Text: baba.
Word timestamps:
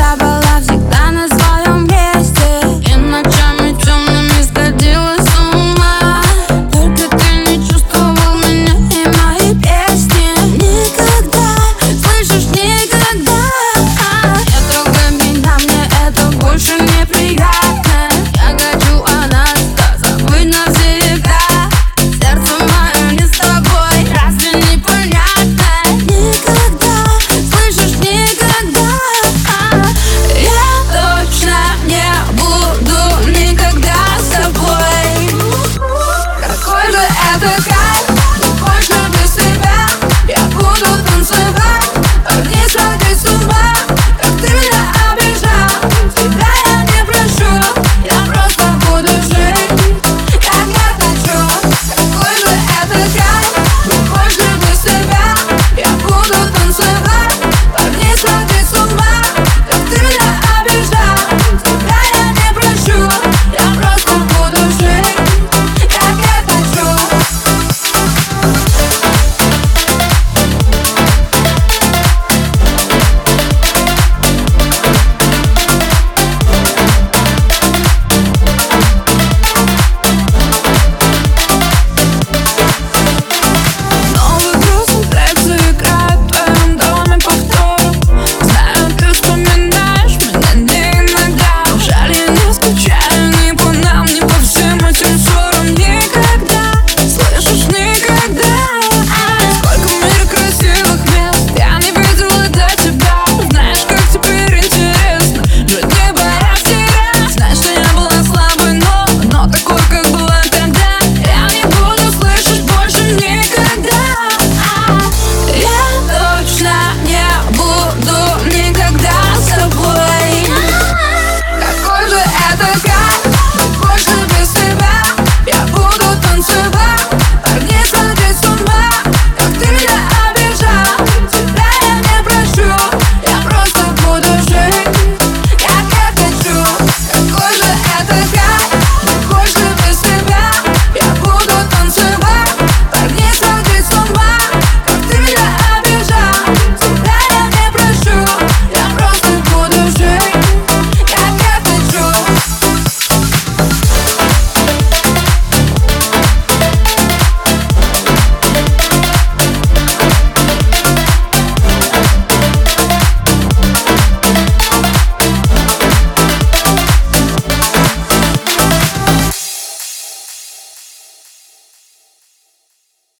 baba. 0.00 0.29